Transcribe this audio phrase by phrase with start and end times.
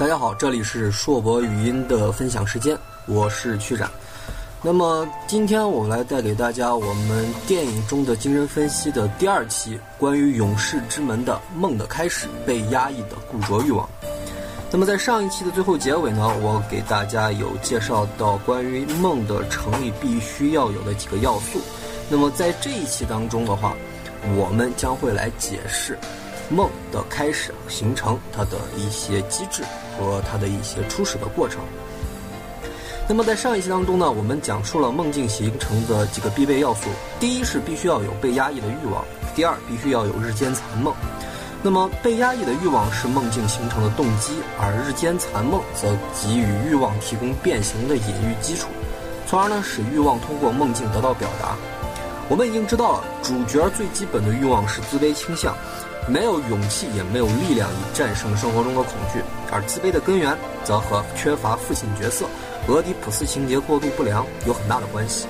[0.00, 2.74] 大家好，这里是硕博语音的分享时间，
[3.04, 3.90] 我是曲展。
[4.62, 13.86] 那么今天我来带给大家我们电影中的精神分析的第二期，关于勇士之门的梦的开始，被压抑的固着欲望。
[14.70, 21.60] 那么在上一期的最后结尾呢，我给大家有介绍到关于梦的成立必须要有的几个要素。
[22.08, 23.76] 那么在这一期当中的话，
[24.34, 25.98] 我们将会来解释
[26.48, 29.62] 梦的开始、形成它的一些机制。
[30.04, 31.60] 和它的一些初始的过程。
[33.08, 39.02] 那么在上一期当中呢，我们讲述了梦境形成的几个必备要素：第一是必须要有被压抑的欲望；
[39.34, 40.94] 第二，必须要有日间残梦。
[41.62, 48.68] 那么被压抑的欲望是梦境形成的动机，而日间残梦则给予欲望提供变形的隐喻基础，
[49.26, 51.56] 从而呢使欲望通过梦境得到表达。
[52.30, 55.52] 我们已经知道了，主角最基本的欲望是自卑倾向。
[56.06, 62.26] 没有勇气，也没有力量以战胜生活中的恐惧，而自卑的根源则和缺乏父亲角色、
[62.68, 65.26] 俄狄浦斯情节过度不良有很大的关系。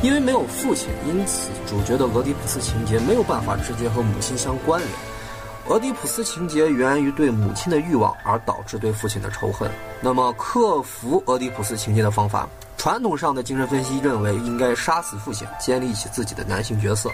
[0.00, 4.92] 因为没有父亲，因此主角的俄狄浦斯情节没有办法直接和母亲相关联。
[5.68, 9.68] 俄狄浦斯情节源于对母亲的欲望，而导致对父亲的仇恨。
[10.00, 17.10] 那么，克服俄狄浦斯情节的方法，传统上的精神分析认为应该杀死父亲，建立起自己的男性角色。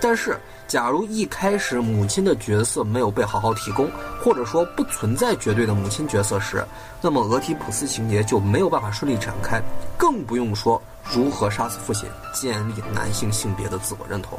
[0.00, 3.90] 但是，假如一开始母亲的角色没有被好好提供，
[4.24, 6.64] 或者说不存在绝对的母亲角色时，
[7.02, 9.60] 那么俄狄浦斯情节就没有办法顺利展开，
[9.98, 14.38] 更不用说如何杀死父亲，建立男性性别的自我认同。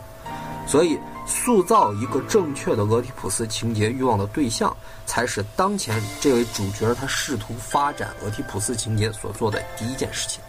[0.70, 4.76] 所以，塑造一个正确的俄狄浦斯情节欲望的对象，
[5.08, 10.40] 才是当前这位主角他试图发展俄狄浦斯情节所做的第一件事情。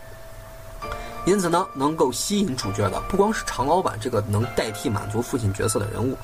[1.24, 6.14] 因此呢，能够吸引主角的不光是常老板这个能代替满足父亲角色的人物，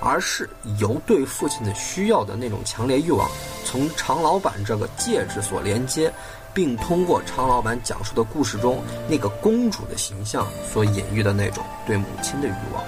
[0.00, 3.26] 而是由对父亲的需要的那种强烈欲望，
[3.64, 6.12] 从常老板这个介质所连接，
[6.52, 12.84] 并通过常老板讲述的故事中那个公主的形象所隐喻的那种对母亲的欲望。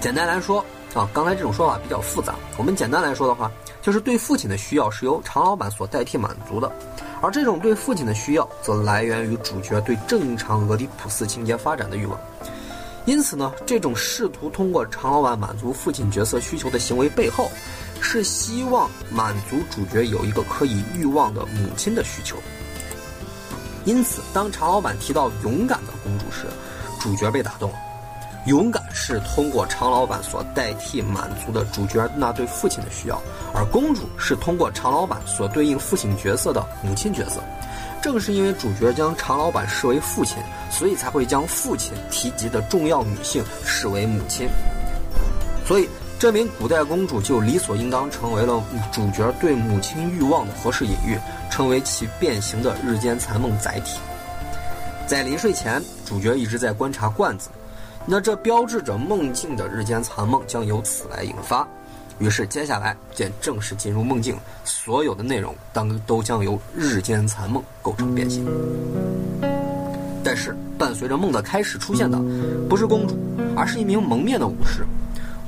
[0.00, 0.64] 简单来说
[0.94, 3.50] 啊，刚才这种说法比较复杂，我们简单来说的话，
[3.82, 6.70] 就是对父亲的需要是由常老板所代替满足的。
[7.22, 12.18] 而这种对父亲的需要，则来源于主角对正常俄狄浦斯情节发展的欲望。
[13.04, 17.50] 因此呢，这种试图通过常老板满足父亲角色需求的行为背后，
[18.00, 22.36] 是希望满足主角有一个可以欲望的母亲的需求。
[23.84, 26.46] 因此，当常老板提到勇敢的公主时，
[27.00, 27.78] 主角被打动了。
[28.46, 33.20] 勇敢是通过常老板所代替满足的主角那对父亲的需要，
[33.52, 37.40] 而公主是通过常老板所对应父亲角色的母亲角色。
[38.00, 40.36] 正是因为主角将常老板视为父亲，
[40.70, 44.48] 所以才会将父亲提及的重要女性视为母亲。
[45.66, 48.62] 所以，这名古代公主就理所应当成为了
[48.92, 51.18] 主角对母亲欲望的合适隐喻，
[51.50, 53.98] 成为其变形的日间残梦载体。
[55.04, 57.48] 在临睡前，主角一直在观察罐子。
[58.08, 61.66] 那这标志着梦境的日间残梦将由此来引发，
[62.20, 68.46] 于是接下来便正式进入梦境，所有的内容当都将由日间残梦构成变形。
[70.22, 72.16] 但是伴随着梦的开始出现的，
[72.68, 73.18] 不是公主，
[73.56, 74.86] 而是一名蒙面的武士。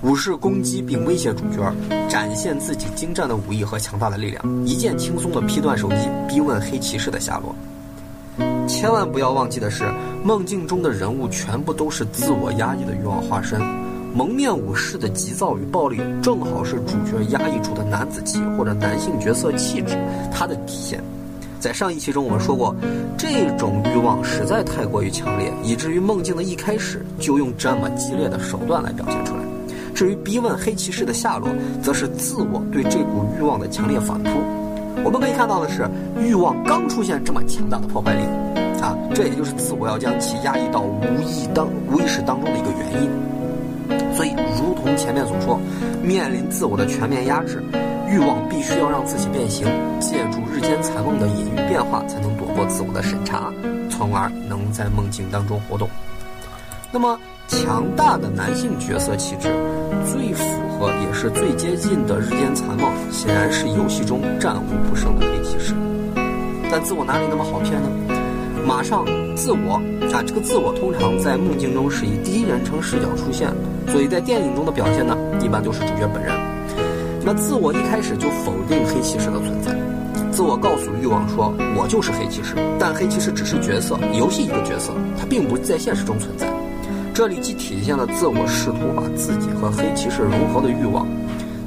[0.03, 1.73] 武士攻击并威胁主角，
[2.09, 7.55] 展现自己精湛的武艺和强大的力量，一剑轻松地劈断手机，逼问黑骑士的下落。
[8.69, 9.85] 千万不要忘记的是，
[10.23, 13.59] 梦境中的人物全部都是自我压抑的欲望化身。
[14.15, 19.97] 蒙面武士的急躁与暴力，正好是主角压抑住的男子气或者男性角色气质，
[20.31, 21.03] 他的体现。
[21.59, 22.75] 在上一期中我们说过，
[23.17, 29.41] 这种欲望实在太过于强烈，以至于梦境的一开始就用这么激烈的手段来表现出来。
[29.95, 31.49] 至于逼问黑骑士的下落，
[31.83, 34.31] 则是自我对这股欲望的强烈反扑。
[35.05, 35.89] 我们可以看到的是，
[36.21, 38.23] 欲望刚出现这么强大的破坏力。
[38.81, 43.11] 啊，这也就是自我要将其压抑到无意当无意识当中的一个原因。
[44.15, 45.61] 所以，如同前面所说，
[46.03, 47.61] 面临自我的全面压制，
[48.09, 49.67] 欲望必须要让自己变形，
[50.01, 53.53] 借助日间残梦的隐喻变化，才能躲过自我的审查，
[53.91, 55.89] 从而能在梦境当中活动。
[56.93, 59.49] 那么，强大的男性角色气质，
[60.05, 65.75] 最符合也是最接近的日间残梦，显然是游戏中战无不胜的黑骑士。
[66.71, 67.89] 但自我哪里那么好骗呢？
[68.67, 69.81] 马上自我
[70.13, 73.49] 啊，这个自我通常在梦境中是以第一人称视角出现，
[73.89, 76.33] 所以在电影中的表现呢，一般就是主角本人。
[77.25, 79.75] 那自我一开始就否定黑骑士的存在，
[80.31, 86.47] 自我告诉欲望说：“我就是黑骑士。”但黑骑士只是角色，游戏一个角色，他并不在现实中存在。
[87.19, 91.05] 这里既体现了自我试图把自己和黑骑士融合的欲望，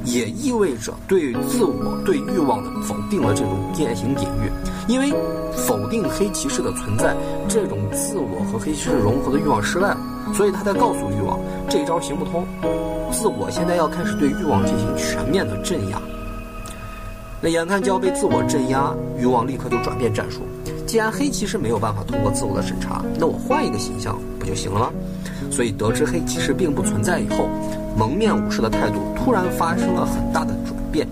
[0.02, 4.50] 也意味着对自我、对欲望的否定了这种典型隐喻。
[4.88, 5.12] 因为
[5.52, 7.14] 否定黑骑士的存在，
[7.50, 9.98] 这种自我和黑骑士融合的欲望失败了，
[10.32, 11.38] 所以他在告诉欲望，
[11.68, 12.46] 这招行不通。
[13.12, 16.00] 自我现在要开始对欲望进行全面的镇压。
[17.42, 20.40] 那眼看就要被自我镇压，欲望立刻就转变战术。
[20.86, 24.90] 既然黑骑士没有办法通过自我的审查，那我换一个形象不就行了吗？
[25.52, 27.46] 所以得知黑骑士并不存在以后，
[27.94, 31.06] 蒙面武士的态度突然发生了很大的转变，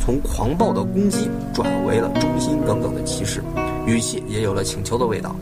[0.00, 3.42] 从狂暴的攻击转为了忠心耿耿的骑士，
[3.86, 5.36] 语气也有了请求的味道。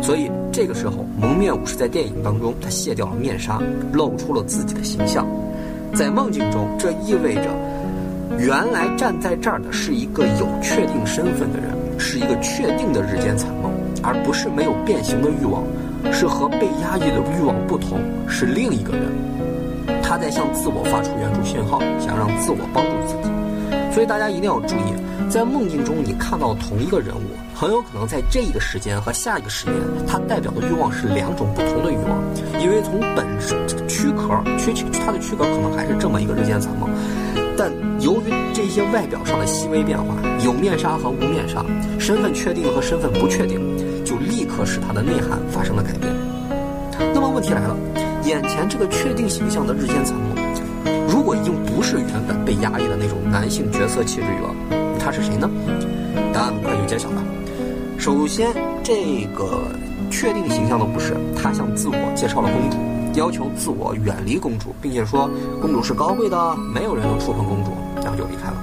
[0.00, 3.60] 所以这个时候，蒙面武士在电影当中他卸掉了面纱，
[3.92, 5.26] 露出了自己的形象。
[5.94, 7.54] 在梦境中，这意味着
[8.38, 13.70] 原来站在这儿的是一个有确定身份的人，是一个确定的日间残梦，
[14.02, 15.62] 而不是没有变形的欲望。
[16.12, 19.12] 是和被压抑的欲望不同，是另一个人，
[20.02, 23.30] 他在向自我发出援助信号，想让自我帮助自己。
[23.92, 29.74] 所以大家一定要注意，在梦境中你看到同一个人物，很有可能在这一个时间和下一个时间，
[30.06, 32.20] 他代表的欲望是两种不同的欲望。
[32.62, 33.54] 因为从本质
[33.88, 36.90] 躯壳躯躯，它的躯壳可能还是这么一个日间残梦，
[37.56, 37.70] 但
[38.00, 40.14] 由于这些外表上的细微变化，
[40.44, 41.64] 有面纱和无面纱，
[41.98, 43.60] 身份确定和身份不确定。
[44.56, 46.10] 可使它的内涵发生了改变。
[47.12, 47.76] 那么问题来了，
[48.24, 50.34] 眼前这个确定形象的日间残梦，
[51.08, 54.54] 如果已经不是原本被压抑的那种男性角色气质欲望，
[54.98, 55.50] 他是谁呢？
[56.32, 57.22] 答案很快就揭晓了。
[57.98, 58.48] 首先，
[58.82, 59.68] 这个
[60.10, 62.78] 确定形象的武士，他向自我介绍了公主，
[63.20, 65.28] 要求自我远离公主，并且说
[65.60, 67.72] 公主是高贵的，没有人能触碰公主，
[68.02, 68.56] 然后就离开了。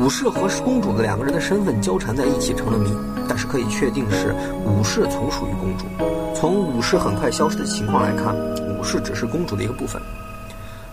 [0.00, 2.90] 武士和公主的两个人的身份交缠在一起成了谜。
[3.32, 4.34] 但是可以确定是
[4.66, 5.86] 武士从属于公主。
[6.34, 8.36] 从武士很快消失的情况来看，
[8.78, 10.02] 武士只是公主的一个部分。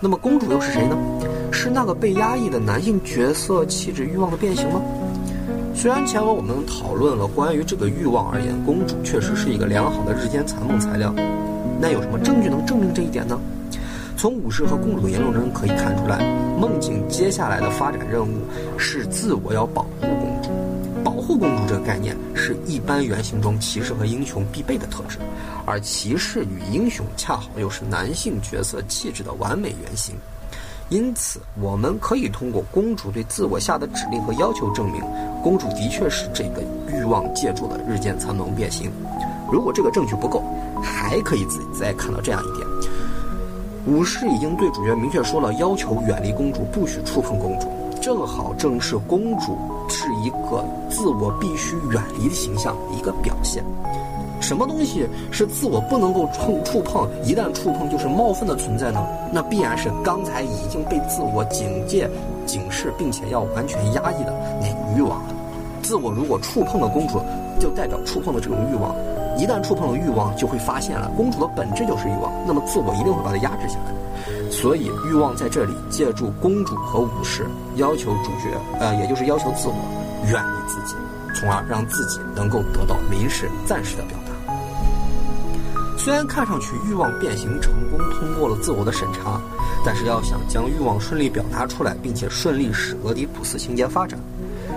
[0.00, 0.96] 那么公主又是谁呢？
[1.52, 4.80] 是那个被压抑的男性角色气质欲望的变形吗？
[5.74, 11.12] 虽然前文我们讨论了关于这个欲望而言，公主确实是一个良好的日间残梦材料，
[11.78, 13.38] 那有什么证据能证明这一点呢？
[14.16, 16.24] 从武士和公主的言论中可以看出来，
[16.58, 18.38] 梦境接下来的发展任务
[18.78, 20.06] 是自我要保护
[21.30, 21.38] 公主。
[21.38, 25.18] 保护公主这个概念是一般原型中骑士和英雄必备的特质，
[25.64, 30.16] 而骑士与英雄恰好又是男性角色气质的完美原型。
[30.88, 35.00] 因此，我们可以通过公主对自我下的指令和要求证明，
[35.40, 38.90] 公主的确是这个欲望借助的日渐残萌变形。
[39.52, 40.42] 如果这个证据不够，
[40.82, 42.66] 还可以自己再看到这样一点：
[43.86, 47.68] 武士已经对主角明确说了，要求远离公主，不许触碰公主。
[48.10, 49.56] 正好正是公主
[49.88, 53.62] 是一个自我必须远离的形象一个表现。
[54.40, 59.06] 什么东西是自我不能够触触碰，一旦触碰就是冒犯的存在呢？
[59.32, 62.10] 那必然是刚才已经被自我警戒、
[62.46, 64.66] 警示，并且要完全压抑的那
[64.98, 65.22] 欲望。
[65.80, 67.20] 自我如果触碰了公主，
[67.60, 68.92] 就代表触碰了这种欲望。
[69.38, 73.99] 一旦触碰了欲望，就会发现了公主的本质就是欲望，那么自我一定会把它压制下来。
[74.60, 77.46] 所以，欲望在这里借助公主和武士，
[77.76, 79.74] 要求主角，呃，也就是要求自我
[80.26, 80.94] 远离自己，
[81.34, 84.54] 从而让自己能够得到临时、暂时的表达。
[85.96, 89.40] 虽然看上去欲望变形成功，通过了自我的审查，
[89.82, 94.20] 但是要想将欲望顺利表达出来，并且顺利使俄狄浦斯情节发展，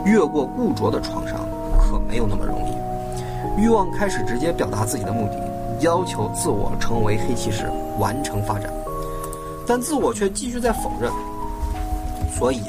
[0.06, 1.38] 越过固着的创伤，
[1.78, 3.62] 可没有那么容易。
[3.62, 5.36] 欲望开始直接表达自己的目的，
[5.82, 7.70] 要求自我成为黑骑士，
[8.00, 8.72] 完成发展。
[9.66, 11.12] 但自我却继续在否认，
[12.38, 12.64] 所以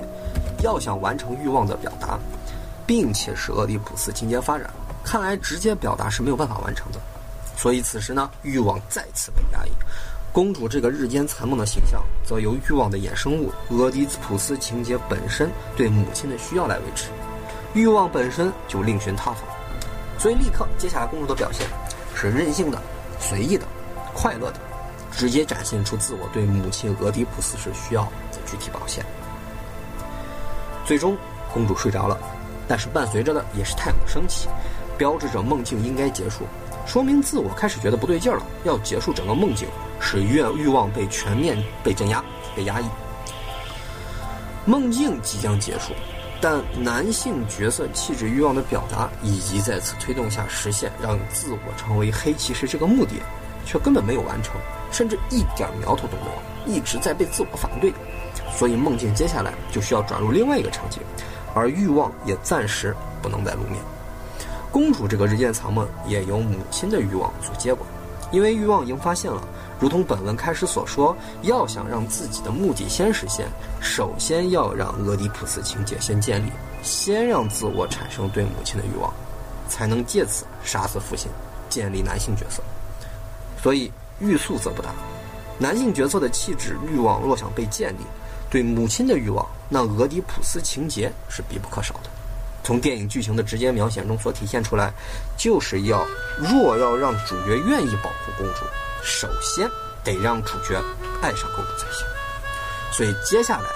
[0.63, 2.19] 要想完成欲望的表达，
[2.87, 4.71] 并且使俄狄浦斯情节发展，
[5.03, 6.99] 看来直接表达是没有办法完成的。
[7.57, 9.71] 所以此时呢，欲望再次被压抑。
[10.33, 17.11] 公主这个日间残梦的形象，则由欲望的衍生物俄狄浦斯情节本身对母亲的需要来维持。
[17.73, 19.43] 欲望本身就另寻他法，
[20.19, 21.67] 所以立刻接下来公主的表现
[22.15, 22.81] 是任性的、
[23.21, 23.65] 随意的、
[24.13, 24.59] 快乐的。
[25.17, 28.03] 直接展现出自我对母亲俄狄浦斯是需要
[28.33, 29.05] 的具体表现。
[30.85, 31.17] 最终，
[31.53, 32.19] 公主睡着了，
[32.69, 34.49] 但是伴随着的也是太阳的升起，
[34.99, 36.45] 标志着梦境应该结束，
[36.87, 39.69] 说明自我开始觉得不对劲了，要结束整个梦境，
[40.01, 42.23] 使愿欲望被全面被镇压、
[42.55, 42.85] 被压抑。
[44.67, 45.93] 梦境即将结束，
[46.41, 53.15] 但男性角色气质欲望的表达以及在此推动下实现让自我成为黑骑士这个目的，
[53.65, 54.55] 却根本没有完成。
[54.93, 57.93] 甚至一点苗头都没有，一直在被自我反对，
[58.57, 61.03] 所以梦境接下来就需要转入另外一个场景，
[61.53, 63.83] 而欲望也暂时不能再露面。
[64.71, 67.89] 公主这个日间藏梦也由母亲的欲望所接管，
[68.31, 69.43] 因为欲望已经发现了，
[69.81, 73.49] 如同本文开始所说，要想让自己的目的先实现，
[73.81, 76.53] 首先要让俄狄浦斯情节先建立，
[76.83, 79.13] 先让自我产生对母亲的欲望，
[79.69, 81.29] 才能借此杀死父亲，
[81.69, 82.63] 建立男性角色。
[83.65, 83.91] 所以
[84.21, 84.91] 欲速则不达，
[85.59, 88.01] 男性角色的气质欲望若想被建立，
[88.51, 92.11] 对母亲的欲望，那俄狄浦斯情节是必不可少的。
[92.63, 94.93] 从电影剧情的直接描写中所体现出来，
[95.39, 96.07] 就是要
[96.37, 98.67] 若要让主角愿意保护公主，
[99.03, 99.67] 首先
[100.05, 100.79] 得让主角
[101.23, 102.07] 爱上公主才行。
[102.93, 103.71] 所以接下来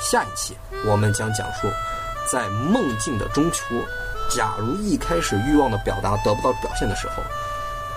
[0.00, 1.68] 下一期我们将讲述，
[2.32, 3.84] 在梦境的中途，
[4.30, 7.22] 假如一开始欲望的表达得不到表现的时候，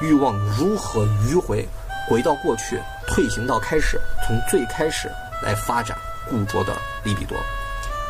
[0.01, 1.67] 欲望如何迂回，
[2.07, 5.09] 回到过去，退行到开始，从最开始
[5.41, 5.97] 来发展
[6.29, 7.37] 固着的利比多。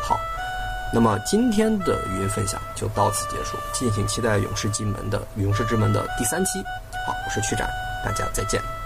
[0.02, 0.18] 好
[0.92, 6.62] 那么今天的语音分享就到此结束，敬请期待《勇士进门》的《勇士之门》的第三期。
[7.06, 7.68] 好，我是曲展，
[8.04, 8.79] 大家再见。